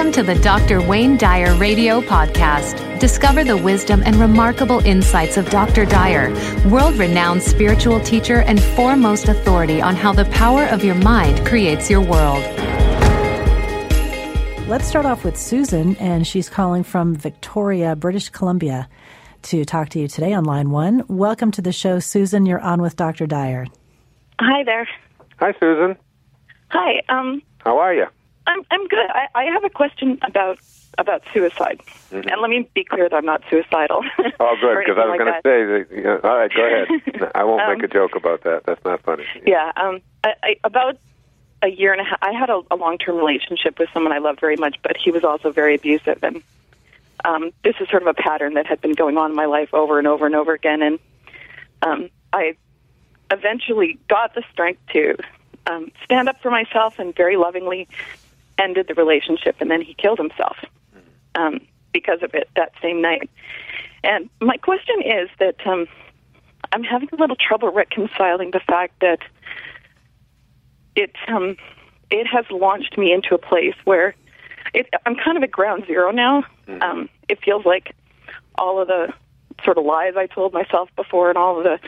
[0.00, 0.80] Welcome to the Dr.
[0.80, 2.98] Wayne Dyer Radio Podcast.
[2.98, 5.84] Discover the wisdom and remarkable insights of Dr.
[5.84, 6.30] Dyer,
[6.70, 11.90] world renowned spiritual teacher and foremost authority on how the power of your mind creates
[11.90, 12.42] your world.
[14.68, 18.88] Let's start off with Susan, and she's calling from Victoria, British Columbia,
[19.42, 21.04] to talk to you today on line one.
[21.08, 22.46] Welcome to the show, Susan.
[22.46, 23.26] You're on with Dr.
[23.26, 23.66] Dyer.
[24.40, 24.88] Hi there.
[25.40, 25.94] Hi, Susan.
[26.70, 27.02] Hi.
[27.10, 28.06] Um, How are you?
[28.50, 28.98] I'm I'm good.
[29.10, 30.58] I, I have a question about
[30.98, 32.28] about suicide, Mm-hmm.
[32.28, 34.02] and let me be clear that I'm not suicidal.
[34.40, 36.66] Oh, good, because I was anything going to say, that, you know, all right, go
[36.66, 37.32] ahead.
[37.36, 38.64] I won't Um, make a joke about that.
[38.66, 39.24] That's not funny.
[39.46, 39.70] Yeah.
[39.76, 40.00] Um.
[40.24, 40.98] I, I, about
[41.62, 42.18] a year and a half.
[42.22, 45.10] I had a, a long term relationship with someone I loved very much, but he
[45.12, 46.42] was also very abusive, and
[47.24, 49.72] um, this is sort of a pattern that had been going on in my life
[49.72, 50.82] over and over and over again.
[50.82, 50.98] And
[51.82, 52.56] um, I
[53.30, 55.16] eventually got the strength to
[55.66, 57.86] um, stand up for myself and very lovingly
[58.60, 59.56] ended the relationship.
[59.60, 60.56] And then he killed himself
[61.34, 61.60] um,
[61.92, 63.30] because of it that same night.
[64.02, 65.86] And my question is that um,
[66.72, 69.18] I'm having a little trouble reconciling the fact that
[70.96, 71.56] it um,
[72.10, 74.14] it has launched me into a place where
[74.74, 76.44] it, I'm kind of at ground zero now.
[76.80, 77.94] Um, it feels like
[78.56, 79.12] all of the
[79.64, 81.78] sort of lies I told myself before and all of the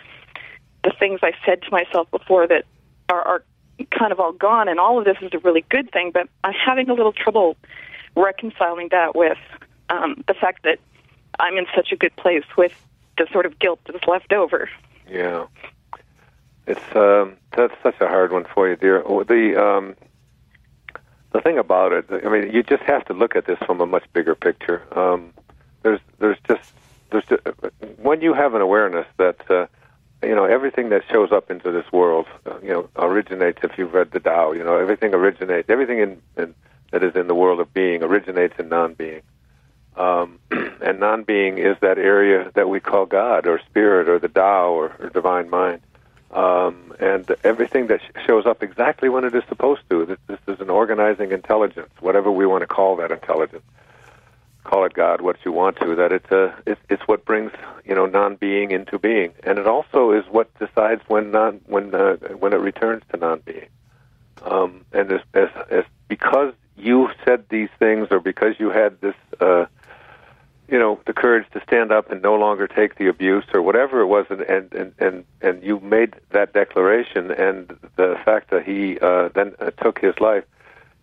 [0.84, 2.64] the things I said to myself before that
[3.08, 3.44] are, are
[3.90, 6.10] kind of all gone, and all of this is a really good thing.
[6.12, 7.56] But I'm having a little trouble
[8.16, 9.38] reconciling that with
[9.88, 10.78] um, the fact that
[11.38, 12.72] I'm in such a good place with
[13.18, 14.68] the sort of guilt that's left over.
[15.10, 15.46] Yeah.
[16.66, 19.02] It's um, that's such a hard one for you, dear.
[19.04, 19.96] Oh, The um,
[21.32, 23.86] the thing about it, I mean, you just have to look at this from a
[23.86, 24.82] much bigger picture.
[24.96, 25.32] Um,
[25.82, 26.72] there's there's just
[27.10, 27.42] there's just,
[27.98, 29.66] when you have an awareness that uh,
[30.22, 33.58] you know everything that shows up into this world, uh, you know, originates.
[33.62, 35.68] If you've read the Tao, you know, everything originates.
[35.68, 36.54] Everything in, in
[36.92, 39.22] that is in the world of being originates in non-being.
[39.96, 44.70] Um, and non-being is that area that we call God or Spirit or the Tao
[44.72, 45.80] or, or Divine Mind.
[46.30, 50.06] Um, and everything that sh- shows up exactly when it is supposed to.
[50.06, 53.64] This, this is an organizing intelligence, whatever we want to call that intelligence.
[54.64, 55.96] Call it God, what you want to.
[55.96, 57.50] That it's a, it's, it's what brings
[57.84, 62.16] you know non-being into being, and it also is what decides when non when uh,
[62.38, 63.68] when it returns to non-being.
[64.44, 69.14] Um, and as, as, as because you said these things, or because you had this,
[69.40, 69.66] uh,
[70.68, 74.00] you know, the courage to stand up and no longer take the abuse, or whatever
[74.00, 78.64] it was, and and and and, and you made that declaration, and the fact that
[78.64, 80.44] he uh, then uh, took his life,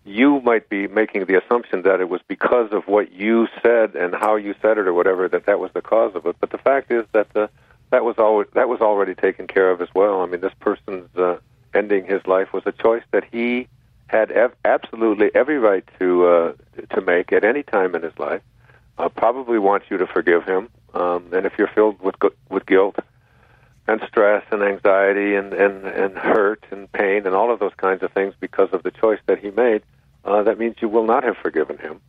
[0.10, 4.16] you might be making the assumption that it was because of what you said and
[4.16, 6.36] how you said it, or whatever, that that was the cause of it.
[6.40, 7.50] But the fact is that the
[7.92, 10.22] that was always that was already taken care of as well.
[10.22, 11.38] I mean, this person's uh,
[11.74, 13.68] ending his life was a choice that he
[14.08, 16.54] had ev- absolutely every right to uh,
[16.96, 18.42] to make at any time in his life.
[18.98, 22.66] Uh, probably wants you to forgive him, um, and if you're filled with gu- with
[22.66, 22.98] guilt
[23.88, 28.04] and stress and anxiety and, and and hurt and pain and all of those kinds
[28.04, 29.82] of things because of the choice that he made,
[30.30, 32.00] uh, that means you will not have forgiven him.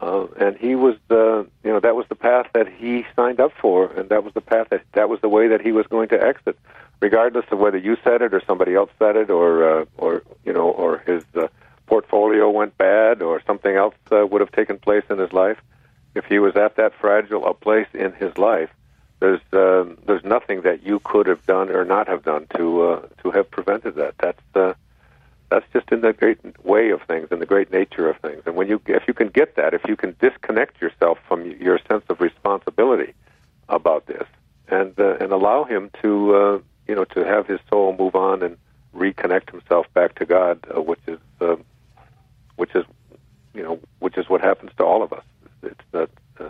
[0.00, 3.52] Uh, and he was, uh, you know, that was the path that he signed up
[3.60, 6.08] for, and that was the path that that was the way that he was going
[6.08, 6.56] to exit,
[7.00, 10.52] regardless of whether you said it or somebody else said it, or uh, or you
[10.52, 11.48] know, or his uh,
[11.86, 15.58] portfolio went bad, or something else uh, would have taken place in his life.
[16.14, 18.70] If he was at that fragile a place in his life,
[19.18, 23.08] there's um, there's nothing that you could have done or not have done to uh,
[23.22, 24.14] to have prevented that.
[24.18, 24.74] That's uh,
[25.50, 28.42] that's just in the great way of things, in the great nature of things.
[28.44, 31.78] And when you, if you can get that, if you can disconnect yourself from your
[31.88, 33.14] sense of responsibility
[33.68, 34.26] about this,
[34.68, 38.42] and uh, and allow him to, uh, you know, to have his soul move on
[38.42, 38.56] and
[38.94, 41.56] reconnect himself back to God, uh, which is, uh,
[42.56, 42.84] which is,
[43.54, 45.24] you know, which is what happens to all of us.
[45.62, 46.44] It's that, uh,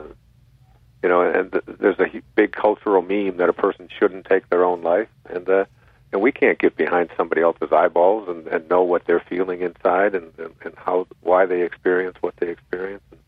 [1.03, 4.65] you know, and th- there's a big cultural meme that a person shouldn't take their
[4.65, 5.49] own life, and.
[5.49, 5.65] Uh,
[6.13, 10.15] and we can't get behind somebody else's eyeballs and, and know what they're feeling inside
[10.15, 13.21] and, and, and how why they experience what they experience and,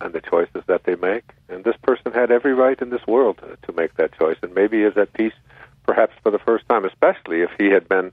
[0.00, 1.24] and the choices that they make.
[1.48, 4.54] And this person had every right in this world to, to make that choice, and
[4.54, 5.32] maybe is at peace,
[5.86, 8.12] perhaps for the first time, especially if he had been.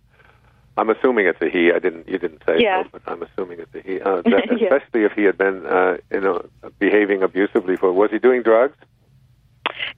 [0.77, 1.71] I'm assuming it's a he.
[1.71, 2.07] I didn't.
[2.07, 2.83] You didn't say Yeah.
[2.83, 3.99] so, but I'm assuming it's a he.
[3.99, 4.67] Uh, that, Yeah.
[4.67, 6.45] Especially if he had been, uh, you know,
[6.79, 7.75] behaving abusively.
[7.75, 8.77] For was he doing drugs?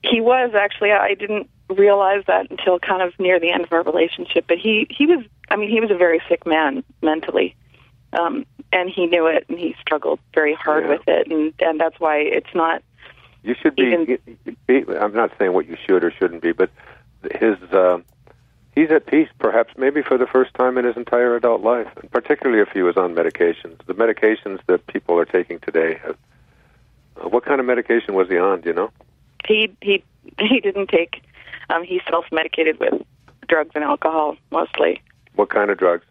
[0.04, 0.92] He was actually.
[0.92, 4.46] I didn't realize that until kind of near the end of our relationship.
[4.48, 5.26] But he he was.
[5.50, 7.56] I mean, he was a very sick man mentally,
[8.14, 10.90] um, and he knew it, and he struggled very hard Yeah.
[10.90, 12.82] with it, and and that's why it's not.
[13.44, 14.38] You should be, Even-
[14.68, 14.86] be.
[14.98, 16.70] I'm not saying what you should or shouldn't be, but
[17.40, 18.00] his uh,
[18.74, 22.10] he's at peace, perhaps maybe for the first time in his entire adult life, and
[22.10, 23.78] particularly if he was on medications.
[23.86, 26.00] The medications that people are taking today.
[26.06, 26.18] Have,
[27.18, 28.62] uh, what kind of medication was he on?
[28.62, 28.92] Do you know?
[29.48, 30.04] He he
[30.40, 31.22] he didn't take.
[31.70, 33.02] Um, he self-medicated with
[33.48, 35.02] drugs and alcohol mostly.
[35.36, 36.06] What kind of drugs?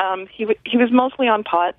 [0.00, 1.74] Um, he w- he was mostly on pot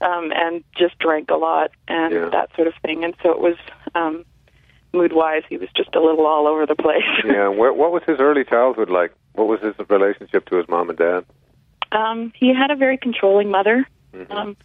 [0.00, 2.28] um, and just drank a lot and Yeah.
[2.30, 3.04] that sort of thing.
[3.04, 3.56] And so it was
[3.94, 4.24] um,
[4.92, 7.02] mood-wise, he was just a little all over the place.
[7.24, 7.48] yeah.
[7.48, 9.12] Where, what was his early childhood like?
[9.32, 11.24] What was his relationship to his mom and dad?
[11.92, 13.86] Um, he had a very controlling mother.
[14.14, 14.30] Mhm.
[14.30, 14.56] Um,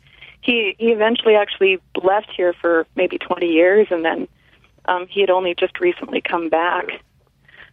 [0.42, 4.28] he he eventually actually left here for maybe 20 years, and then
[4.86, 6.86] um, he had only just recently come back.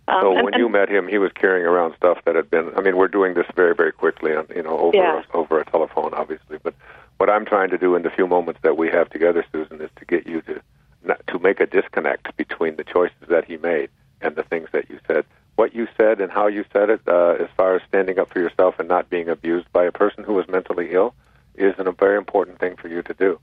[0.09, 2.51] Um, so and- when and- you met him, he was carrying around stuff that had
[2.51, 2.73] been.
[2.77, 5.23] I mean, we're doing this very, very quickly, on you know, over Yeah.
[5.35, 6.59] over a telephone, obviously.
[6.63, 6.75] But
[7.19, 9.91] what I'm trying to do in the few moments that we have together, Susan, is
[9.97, 10.61] to get you to
[11.05, 13.91] not, to make a disconnect between the choices that he made
[14.21, 15.25] and the things that you said.
[15.57, 18.39] What you said and how you said it, uh, as far as standing up for
[18.41, 21.15] yourself and not being abused by a person who was mentally ill,
[21.55, 23.39] is an, a very important thing for you to do.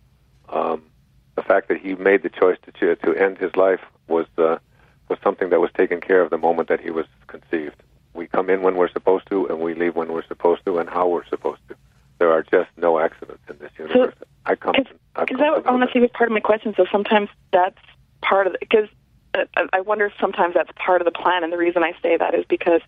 [0.50, 0.84] Um,
[1.46, 4.58] fact that he made the choice to to end his life was uh,
[5.10, 7.76] was something that was taken care of the moment that he was conceived.
[8.14, 10.90] We come in when we're supposed to, and we leave when we're supposed to, and
[10.90, 11.76] how we're supposed to.
[12.18, 14.14] There are just no accidents in this universe.
[14.46, 14.74] I come.
[14.74, 16.74] Because that honestly was part of my question.
[16.78, 17.78] So sometimes that's
[18.22, 18.56] part of.
[18.60, 18.88] Because
[19.34, 21.44] uh, I wonder if sometimes that's part of the plan.
[21.44, 22.82] And the reason I say that is because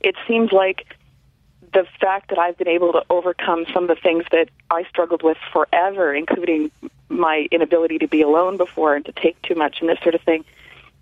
[0.00, 0.86] it seems like
[1.74, 5.22] the fact that I've been able to overcome some of the things that I struggled
[5.22, 6.70] with forever, including
[7.08, 10.22] my inability to be alone before and to take too much and this sort of
[10.22, 10.44] thing,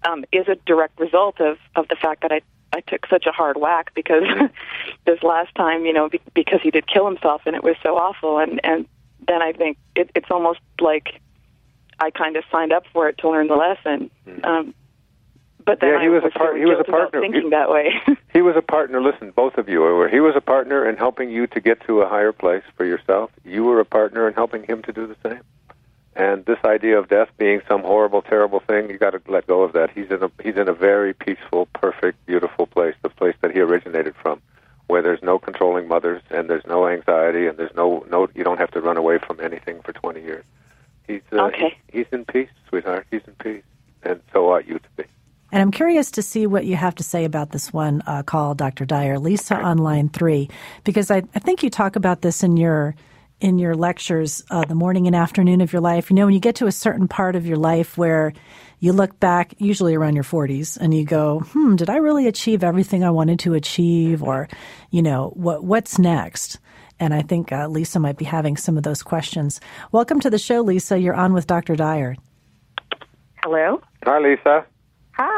[0.05, 2.41] um, is a direct result of, of the fact that I
[2.75, 4.23] I took such a hard whack because
[5.05, 7.99] this last time, you know, be, because he did kill himself and it was so
[7.99, 8.87] awful, and and
[9.27, 11.21] then I think it, it's almost like
[12.01, 14.11] I kind of signed up for it to learn the lesson.
[14.43, 14.75] Um,
[15.65, 15.91] but then.
[15.95, 17.21] Yeah, he I was a was part- really he was a partner.
[17.21, 17.95] thinking He- that way.
[18.33, 19.03] He was a partner.
[19.03, 20.09] Listen, both of you were.
[20.09, 23.31] He was a partner in helping you to get to a higher place for yourself.
[23.45, 25.43] You were a partner in helping him to do the same.
[26.17, 29.63] And this idea of death being some horrible, terrible thing, you got to let go
[29.63, 29.91] of that.
[29.91, 33.61] He's in a he's in a very peaceful, perfect, beautiful place, the place that he
[33.61, 34.41] originated from,
[34.89, 38.59] where there's no controlling mothers and there's no anxiety and there's no no you don't
[38.59, 40.45] have to run away from anything for 20 years.
[41.07, 41.77] He's uh, Okay.
[41.93, 43.07] He's in peace, sweetheart.
[43.11, 43.65] He's in peace,
[44.03, 45.05] and so ought you to be.
[45.53, 48.55] And I'm curious to see what you have to say about this one uh, call,
[48.55, 48.87] Dr.
[48.87, 50.49] Dyer, Lisa on line three,
[50.83, 52.97] because I, I think you talk about this in your
[53.39, 56.09] in your lectures, uh, the morning and afternoon of your life.
[56.09, 58.33] You know, when you get to a certain part of your life where
[58.79, 62.65] you look back, usually around your 40s, and you go, "Hmm, did I really achieve
[62.65, 64.49] everything I wanted to achieve?" Or,
[64.91, 66.61] you know, what what's next?
[66.99, 69.61] And I think uh, Lisa might be having some of those questions.
[69.91, 70.99] Welcome to the show, Lisa.
[70.99, 71.77] You're on with Dr.
[71.77, 72.17] Dyer.
[73.43, 73.83] Hello.
[74.05, 74.65] Hi, Lisa.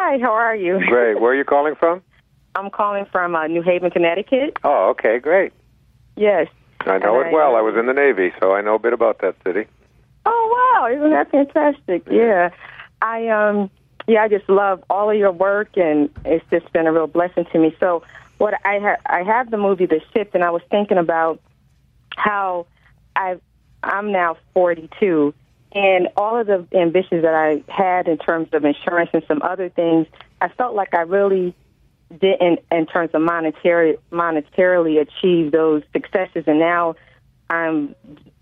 [0.07, 0.81] Hi, how are you?
[0.87, 1.19] Great.
[1.19, 2.03] Where are you calling from?
[2.55, 4.59] I'm calling from uh, New Haven, Connecticut.
[4.63, 5.55] Oh, okay, great.
[6.15, 6.47] Yes.
[6.81, 7.57] I know And it well.
[7.57, 9.65] I, I was in the Navy, so I know a bit about that city.
[10.27, 12.07] Oh wow, isn't that fantastic?
[12.11, 12.51] Yeah.
[13.01, 13.71] I um
[14.07, 17.47] yeah, I just love all of your work and it's just been a real blessing
[17.53, 17.75] to me.
[17.81, 18.03] So
[18.37, 21.41] what I ha- I have the movie The Shift and I was thinking about
[22.15, 22.67] how
[23.17, 23.37] I
[23.83, 25.33] I'm now 42
[25.75, 29.69] and all of the ambitions that I had in terms of insurance and some other
[29.69, 30.07] things,
[30.41, 31.55] I felt like I really
[32.21, 36.95] didn't in terms of monetary monetarily achieve those successes and now
[37.51, 37.95] I'm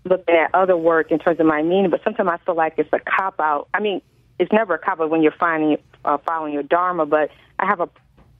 [0.05, 2.91] looking at other work in terms of my meaning, but sometimes I feel like it's
[2.93, 3.67] a cop out.
[3.73, 4.01] I mean,
[4.37, 7.79] it's never a cop out when you're finding uh, following your dharma, but I have
[7.79, 7.89] a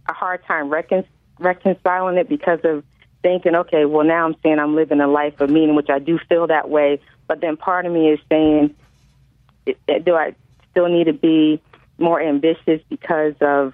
[0.07, 1.05] a hard time recon-
[1.39, 2.83] reconciling it because of
[3.21, 6.19] thinking, okay, well now I'm saying I'm living a life of meaning, which I do
[6.29, 8.75] feel that way, but then part of me is saying,
[9.65, 10.35] do I
[10.71, 11.61] still need to be
[11.97, 13.73] more ambitious because of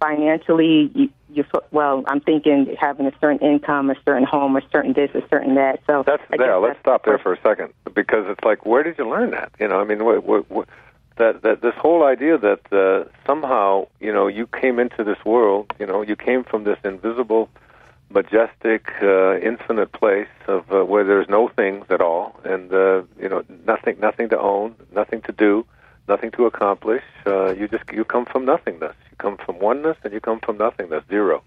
[0.00, 4.92] financially you, you well i'm thinking having a certain income a certain home a certain
[4.94, 6.58] this a certain that so That's there.
[6.58, 9.52] Let's that's- stop there for a second because it's like, where did you learn that?
[9.60, 10.68] You know, I mean, what, what, what,
[11.16, 15.72] that that this whole idea that uh, somehow you know you came into this world,
[15.78, 17.48] you know, you came from this invisible,
[18.14, 23.28] majestic, uh, infinite place of uh, where there's no things at all, and uh, you
[23.28, 25.66] know, nothing, nothing to own, nothing to do,
[26.08, 27.02] nothing to accomplish.
[27.26, 28.94] Uh, you just you come from nothingness.
[29.10, 31.42] You come from oneness, and you come from nothingness, zero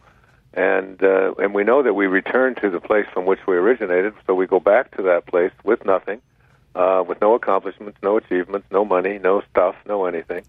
[0.57, 4.13] and uh, and we know that we return to the place from which we originated.
[4.25, 6.19] So we go back to that place with nothing,
[6.75, 10.43] uh, with no accomplishments, no achievements, no money, no stuff, no anything.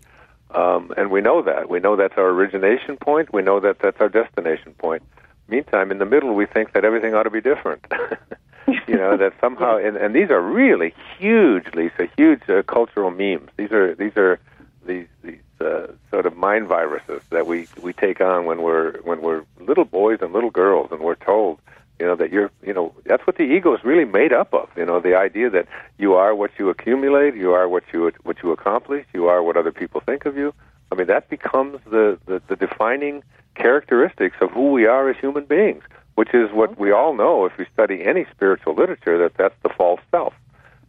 [0.50, 1.68] Um, and we know that.
[1.68, 3.34] We know that's our origination point.
[3.34, 5.02] We know that that's our destination point.
[5.48, 7.86] Meantime, in the middle, we think that everything ought to be different.
[8.86, 13.50] you know that somehow, and, and these are really huge, Lisa, huge uh, cultural memes.
[13.56, 14.38] These are these are
[14.84, 19.22] these these uh, sort of mind viruses that we we take on when we're when
[19.22, 21.58] we're little boys and little girls, and we're told,
[21.98, 24.68] you know, that you're, you know, that's what the ego is really made up of.
[24.76, 25.66] You know, the idea that
[25.98, 29.56] you are what you accumulate, you are what you what you accomplish, you are what
[29.56, 30.54] other people think of you.
[30.90, 33.23] I mean, that becomes the the, the defining
[33.54, 35.83] characteristics of who we are as human beings,
[36.14, 39.68] which is what we all know if we study any spiritual literature that that's the
[39.68, 40.35] false self.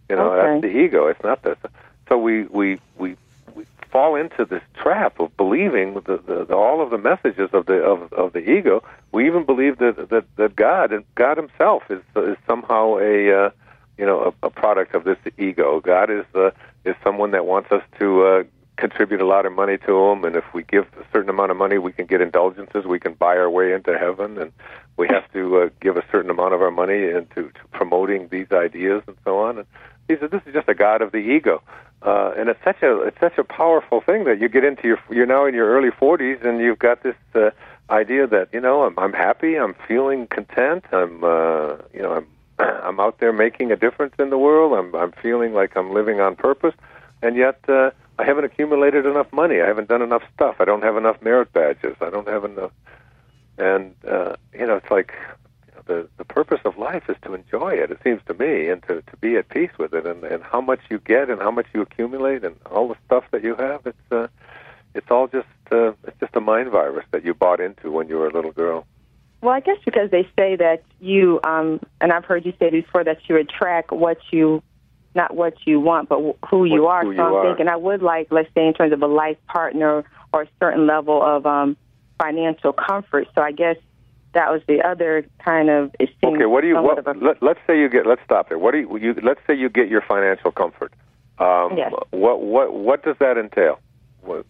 [0.09, 0.51] You know, Okay.
[0.51, 1.07] that's the ego.
[1.07, 1.57] It's not the.
[2.07, 3.15] So we we we
[3.55, 7.65] we fall into this trap of believing the, the, the all of the messages of
[7.65, 8.83] the of, of the ego.
[9.11, 13.49] We even believe that that, that God and God Himself is is somehow a uh,
[13.97, 15.79] you know a, a product of this ego.
[15.79, 16.51] God is uh,
[16.85, 18.43] is someone that wants us to uh,
[18.79, 21.57] contribute a lot of money to Him, and if we give a certain amount of
[21.57, 22.85] money, we can get indulgences.
[22.85, 24.51] We can buy our way into heaven, and
[24.97, 28.51] we have to uh, give a certain amount of our money into to promoting these
[28.51, 29.59] ideas and so on.
[29.59, 29.67] And
[30.07, 31.61] he said, "This is just a god of the ego."
[32.01, 34.99] Uh, and it's such a it's such a powerful thing that you get into your
[35.11, 37.49] you're now in your early 40s and you've got this uh,
[37.89, 42.27] idea that you know I'm I'm happy I'm feeling content I'm uh, you know I'm
[42.59, 46.21] I'm out there making a difference in the world I'm I'm feeling like I'm living
[46.21, 46.73] on purpose
[47.21, 50.83] and yet uh, I haven't accumulated enough money I haven't done enough stuff I don't
[50.83, 52.71] have enough merit badges I don't have enough
[53.57, 55.13] and uh, you know it's like
[55.67, 57.91] you know, the the purpose of life is to enjoy it.
[57.91, 60.61] It seems to me, and to to be at peace with it, and and how
[60.61, 63.85] much you get, and how much you accumulate, and all the stuff that you have.
[63.85, 64.27] It's uh,
[64.95, 68.17] it's all just uh, it's just a mind virus that you bought into when you
[68.17, 68.85] were a little girl.
[69.41, 73.03] Well, I guess because they say that you, um, and I've heard you say before
[73.05, 74.61] that you attract what you,
[75.15, 77.03] not what you want, but who you What- are.
[77.03, 77.43] who so you I'm are.
[77.47, 80.85] thinking I would like, let's say, in terms of a life partner or a certain
[80.87, 81.75] level of um,
[82.21, 83.27] financial comfort.
[83.35, 83.77] So I guess
[84.33, 85.95] that was the other kind of.
[85.99, 86.75] It seems Okay, what do you?
[86.81, 88.05] What, a- let, let's say you get.
[88.05, 88.59] Let's stop there.
[88.59, 88.97] What do you?
[88.97, 90.93] you let's say you get your financial comfort.
[91.39, 91.91] Um, Yes.
[92.11, 93.79] What what what does that entail?
[94.21, 94.45] What,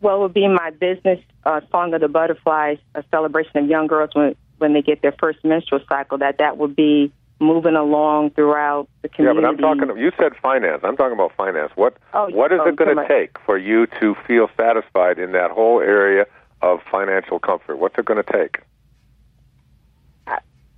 [0.00, 3.86] Well, it would be my business, uh, Song of the Butterflies, a celebration of young
[3.86, 6.18] girls when when they get their first menstrual cycle.
[6.18, 9.40] That that would be moving along throughout the community.
[9.40, 9.98] yeah, but I'm talking.
[9.98, 10.82] You said finance.
[10.84, 11.72] I'm talking about finance.
[11.74, 15.32] What Oh, what is oh, it going to take for you to feel satisfied in
[15.32, 16.26] that whole area
[16.62, 17.78] of financial comfort?
[17.78, 18.60] What's it going to take?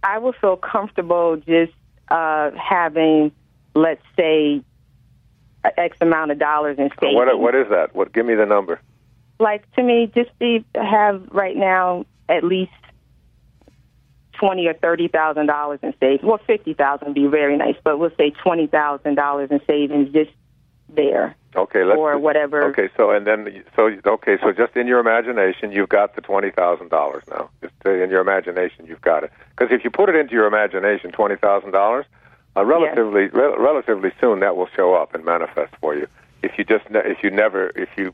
[0.04, 1.73] I would feel comfortable just
[2.09, 3.31] uh, having,
[3.75, 4.62] let's say,
[5.76, 7.14] X amount of dollars in savings.
[7.16, 7.95] What what is that?
[7.95, 8.12] What?
[8.12, 8.81] Give me the number.
[9.38, 12.73] like to me, just be have right now at least
[14.42, 16.22] twenty or thirty thousand dollars in savings.
[16.25, 20.12] Well, fifty thousand would be very nice, but we'll say twenty thousand dollars in savings
[20.12, 20.30] just
[20.88, 21.37] there.
[21.54, 22.64] Okay, let's Or whatever.
[22.70, 26.50] Okay, so and then so okay, so just in your imagination, you've got the twenty
[26.50, 27.50] thousand dollars now.
[27.61, 29.30] Just uh, in your imagination, you've got it.
[29.50, 32.06] Because if you put it into your imagination, twenty thousand dollars,
[32.56, 36.06] uh, relatively re- relatively soon that will show up and manifest for you.
[36.42, 38.12] If you just ne- if you never if you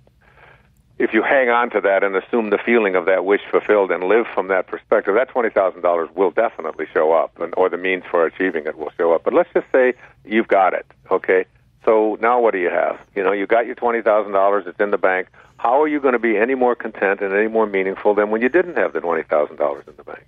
[0.98, 4.04] if you hang on to that and assume the feeling of that wish fulfilled and
[4.04, 7.76] live from that perspective, that twenty thousand dollars will definitely show up, and or the
[7.76, 9.22] means for achieving it will show up.
[9.24, 11.44] But let's just say you've got it, okay?
[11.84, 12.98] So now what do you have?
[13.14, 15.28] You know, you got your twenty thousand dollars; it's in the bank.
[15.58, 18.42] How are you going to be any more content and any more meaningful than when
[18.42, 20.24] you didn't have the twenty thousand dollars in the bank?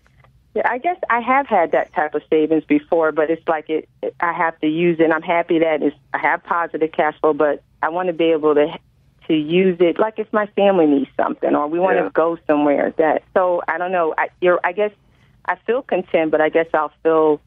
[0.55, 3.89] Yeah, I guess I have had that type of savings before, but it's like it.
[4.21, 5.05] I have to use it.
[5.05, 8.33] And I'm happy that it's, I have positive cash flow, but I want to be
[8.33, 8.77] able to
[9.31, 9.99] to use it.
[9.99, 12.05] Like if my family needs something, or we want Yeah.
[12.05, 12.93] to go somewhere.
[12.99, 14.13] That so I don't know.
[14.19, 14.91] I, you're, I guess
[15.47, 17.41] I feel content, but I guess I'll feel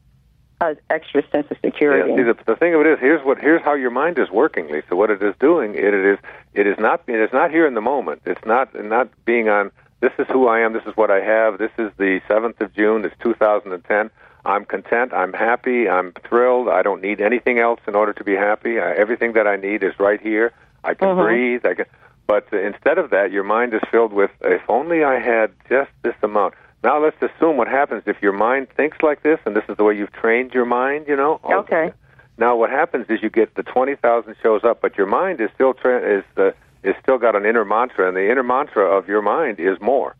[0.62, 2.10] an extra sense of security.
[2.10, 4.30] Yeah, see, the, the thing of it is, here's what here's how your mind is
[4.30, 4.96] working, Lisa.
[4.96, 6.18] What it is doing, it, it is
[6.54, 8.22] it is not it is not here in the moment.
[8.24, 9.70] It's not not being on.
[10.00, 10.72] This is who I am.
[10.72, 11.58] This is what I have.
[11.58, 13.04] This is the seventh of June.
[13.04, 14.10] It's 2010.
[14.46, 15.12] I'm content.
[15.14, 15.88] I'm happy.
[15.88, 16.68] I'm thrilled.
[16.68, 18.78] I don't need anything else in order to be happy.
[18.80, 20.52] I, everything that I need is right here.
[20.84, 21.64] I can breathe.
[21.64, 21.86] I can.
[22.26, 25.90] But uh, instead of that, your mind is filled with, if only I had just
[26.02, 26.54] this amount.
[26.82, 29.84] Now let's assume what happens if your mind thinks like this, and this is the
[29.84, 31.06] way you've trained your mind.
[31.08, 31.40] You know.
[31.44, 31.92] Okay.
[32.36, 35.50] Now what happens is you get the twenty thousand shows up, but your mind is
[35.54, 39.08] still tra- is the is still got an inner mantra, and the inner mantra of
[39.08, 40.14] your mind is more.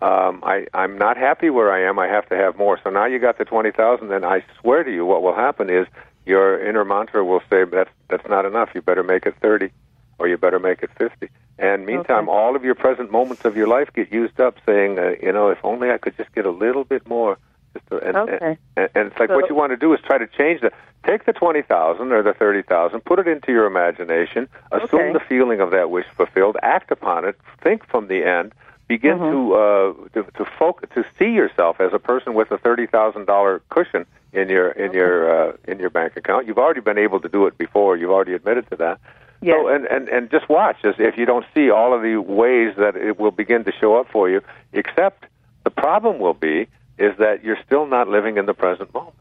[0.00, 1.98] Um, I I'm not happy where I am.
[1.98, 2.78] I have to have more.
[2.84, 5.68] So now you got the twenty thousand, and I swear to you, what will happen
[5.68, 5.86] is
[6.24, 8.70] your inner mantra will say that's that's not enough.
[8.74, 9.70] You better make it thirty,
[10.18, 11.28] or you better make it fifty.
[11.58, 12.38] And meantime, Okay.
[12.38, 15.48] all of your present moments of your life get used up, saying, uh, you know,
[15.48, 17.36] if only I could just get a little bit more.
[17.74, 18.58] Just to, and, Okay.
[18.76, 20.72] and, and it's like So- what you want to do is try to change the
[21.04, 25.12] take the twenty thousand or the thirty thousand, put it into your imagination, assume Okay.
[25.12, 28.52] the feeling of that wish fulfilled, act upon it, think from the end,
[28.88, 32.86] begin to uh, to to, foc- to see yourself as a person with a thirty
[32.86, 36.46] thousand dollar cushion in your in your uh, in your bank account.
[36.46, 37.96] You've already been able to do it before.
[37.96, 39.00] You've already admitted to that.
[39.40, 39.56] Yes.
[39.56, 42.74] So and, and and just watch as if you don't see all of the ways
[42.76, 44.40] that it will begin to show up for you,
[44.72, 45.26] except
[45.68, 46.66] The problem will be
[46.96, 49.14] is that you're still not living in the present moment.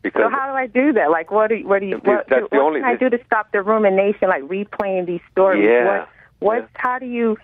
[0.00, 1.10] Because so how do I do that?
[1.10, 3.10] Like, what do you, what do you what, that's what the only, can I do
[3.10, 5.62] to stop the rumination, like replaying these stories?
[5.62, 5.84] Yeah.
[5.84, 6.66] What, what yeah.
[6.76, 7.36] how do you?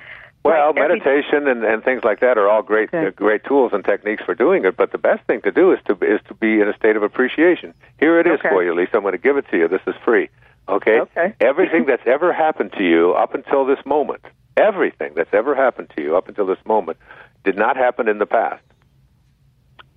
[0.46, 3.06] Well, like, meditation and, and things like that are all great Okay.
[3.08, 4.76] uh, great tools and techniques for doing it.
[4.76, 7.02] But the best thing to do is to is to be in a state of
[7.02, 7.74] appreciation.
[7.98, 8.48] Here it is Okay.
[8.50, 8.96] for you, Lisa.
[8.96, 9.68] I'm going to give it to you.
[9.68, 10.28] This is free.
[10.68, 11.00] Okay.
[11.00, 11.34] Okay.
[11.40, 14.22] Everything that's ever happened to you up until this moment,
[14.56, 16.98] everything that's ever happened to you up until this moment,
[17.44, 18.62] did not happen in the past.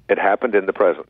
[0.10, 1.08] It happened in the present.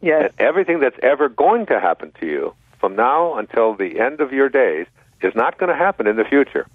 [0.00, 0.30] yes.
[0.30, 4.32] And everything that's ever going to happen to you from now until the end of
[4.32, 4.86] your days
[5.22, 6.66] is not going to happen in the future.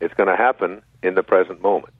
[0.00, 1.92] It's going to happen in the present moment.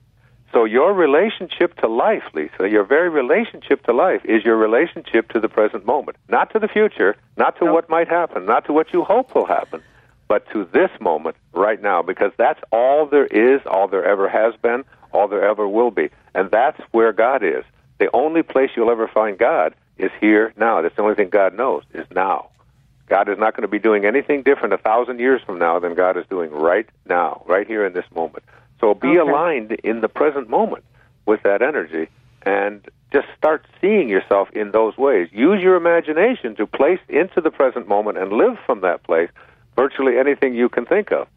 [0.53, 5.39] So your relationship to life, Lisa, your very relationship to life is your relationship to
[5.39, 7.73] the present moment, not to the future, not to No.
[7.73, 9.81] what might happen, not to what you hope will happen,
[10.27, 14.55] but to this moment right now because that's all there is, all there ever has
[14.61, 16.09] been, all there ever will be.
[16.33, 17.63] And that's where God is.
[17.99, 20.81] The only place you'll ever find God is here now.
[20.81, 22.49] That's the only thing God knows is now.
[23.07, 25.93] God is not going to be doing anything different a thousand years from now than
[25.95, 28.43] God is doing right now, right here in this moment.
[28.79, 29.29] So be Okay.
[29.29, 30.83] aligned in the present moment
[31.25, 32.09] with that energy
[32.43, 35.29] and just start seeing yourself in those ways.
[35.31, 39.29] Use your imagination to place into the present moment and live from that place
[39.75, 41.27] virtually anything you can think of.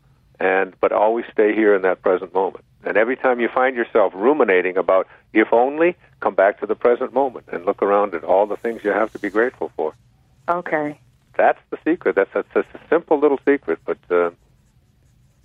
[0.41, 2.65] And but always stay here in that present moment.
[2.85, 7.12] And every time you find yourself ruminating about if only, come back to the present
[7.12, 9.95] moment and look around at all the things you have to be grateful for.
[10.49, 10.99] Okay.
[11.40, 12.16] That's the secret.
[12.16, 14.28] That's, that's, that's a simple little secret, but uh,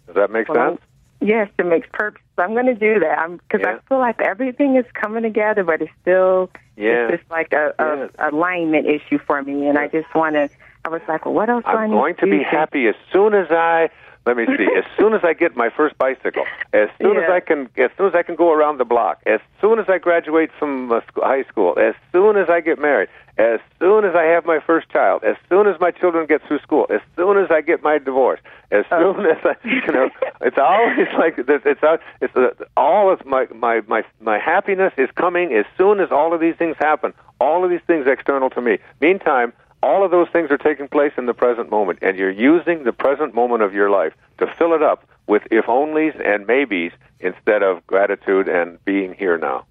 [0.05, 0.81] does that make Well, sense?
[1.21, 2.21] Yes, it makes perfect.
[2.37, 3.75] I'm going to do that because Yeah.
[3.75, 7.07] I feel like everything is coming together, but it's still Yeah.
[7.07, 10.49] it's just like a, a alignment issue for me, and I just want to.
[10.83, 12.95] I was like, well, what else do I I'm need going to be happy as
[13.13, 13.89] soon as I
[14.25, 14.67] let me see.
[14.77, 18.07] As soon as I get my first bicycle, as soon as I can, as soon
[18.07, 21.43] as I can go around the block, as soon as I graduate from uh, high
[21.43, 25.23] school, as soon as I get married, as soon as I have my first child,
[25.23, 28.39] as soon as my children get through school, as soon as I get my divorce,
[28.71, 29.13] as Oh.
[29.13, 30.09] soon as I, you know,
[30.41, 34.93] it's always like this- it's all- it's uh, all of my my my my happiness
[34.97, 37.13] is coming as soon as all of these things happen.
[37.39, 38.79] All of these things external to me.
[39.01, 39.51] Meantime,
[39.85, 42.91] all of those things are taking place in the present moment, and you're using the
[42.91, 47.61] present moment of your life to fill it up with if onlys and maybes instead
[47.61, 49.63] of gratitude and being here now.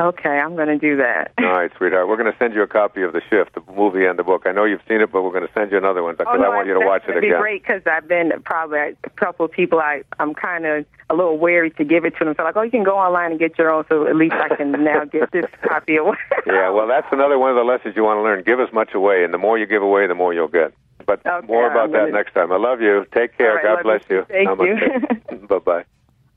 [0.00, 1.30] Okay, I'm going to do that.
[1.38, 2.08] All right, sweetheart.
[2.08, 4.42] We're going to send you a copy of The Shift, the movie and the book.
[4.44, 6.36] I know you've seen it, but we're going to send you another one because Oh,
[6.36, 7.30] no, I want you to watch it again.
[7.30, 9.78] Be great because I've been probably a couple of people.
[9.78, 12.34] I I'm kind of a little wary to give it to them.
[12.36, 13.84] So like, oh, you can go online and get your own.
[13.88, 16.16] So at least I can now get this copy away.
[16.44, 18.42] Yeah, well, that's another one of the lessons you want to learn.
[18.42, 20.72] Give as much away, and the more you give away, the more you'll get.
[21.06, 22.50] But Okay, more about I'm that gonna- next time.
[22.50, 23.06] I love you.
[23.14, 23.54] Take care.
[23.56, 24.16] Right, God bless you.
[24.16, 24.24] you.
[24.28, 25.46] Thank you.
[25.46, 25.84] bye bye.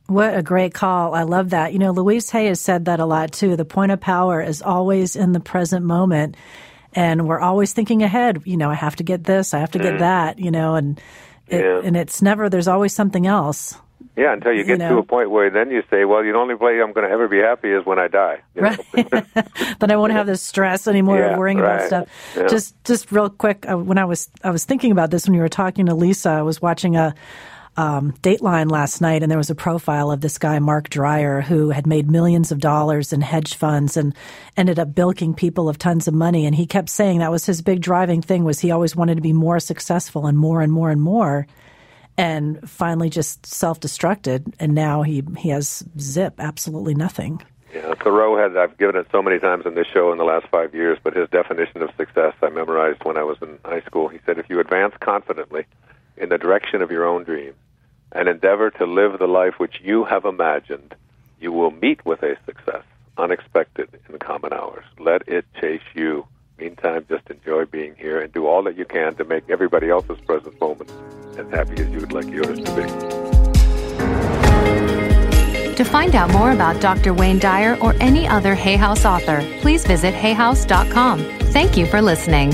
[0.07, 1.13] What a great call.
[1.13, 1.73] I love that.
[1.73, 3.55] You know, Louise Hay has said that a lot too.
[3.57, 6.35] The point of power is always in the present moment.
[6.93, 8.41] And we're always thinking ahead.
[8.45, 10.99] You know, I have to get this, I have to get that, you know, and
[11.47, 11.81] it, Yeah.
[11.83, 13.75] and it's never, there's always something else.
[14.15, 16.55] Yeah, until you You get to a point where then you say, well, the only
[16.55, 18.39] way I'm going to ever be happy is when I die.
[18.55, 18.75] You know?
[18.95, 19.25] Right.
[19.79, 22.07] then I won't have this stress anymore Yeah, of worrying about stuff.
[22.35, 22.47] Yeah.
[22.47, 25.41] Just, just real quick, uh, when I was, I was thinking about this when you
[25.41, 27.13] were talking to Lisa, I was watching a,
[27.77, 31.69] um, Dateline last night, and there was a profile of this guy, Marc Dreier, who
[31.69, 34.15] had made millions of dollars in hedge funds and
[34.57, 36.47] ended up bilking people of tons of money.
[36.47, 39.21] And he kept saying that was his big driving thing was he always wanted to
[39.21, 41.45] be more successful and more and more and more.
[42.17, 47.43] And finally, just self-destructed, and now he he has zip, absolutely nothing.
[47.75, 50.47] Yeah, Thoreau had, I've given it so many times in this show in the last
[50.47, 54.07] five years, but his definition of success I memorized when I was in high school.
[54.07, 55.65] He said, if you advance confidently
[56.15, 57.55] in the direction of your own dreams
[58.11, 60.95] and endeavor to live the life which you have imagined,
[61.39, 62.83] you will meet with a success
[63.17, 64.85] unexpected in common hours.
[64.99, 66.25] Let it chase you.
[66.57, 70.19] Meantime, just enjoy being here and do all that you can to make everybody else's
[70.21, 70.91] present moment
[71.37, 73.37] as happy as you would like yours to be.
[75.75, 77.13] To find out more about Dr.
[77.13, 81.19] Wayne Dyer or any other Hay House author, please visit hayhouse.com.
[81.51, 82.51] Thank you for listening.